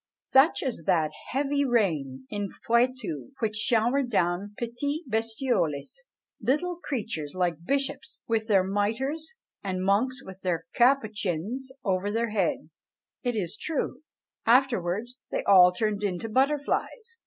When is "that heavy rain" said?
0.87-2.25